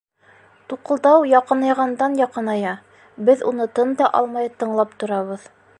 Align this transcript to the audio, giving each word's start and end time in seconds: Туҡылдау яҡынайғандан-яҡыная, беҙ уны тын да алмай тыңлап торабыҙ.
Туҡылдау 0.71 1.27
яҡынайғандан-яҡыная, 1.33 2.73
беҙ 3.29 3.47
уны 3.53 3.69
тын 3.81 3.97
да 4.01 4.13
алмай 4.23 4.55
тыңлап 4.63 5.03
торабыҙ. 5.05 5.49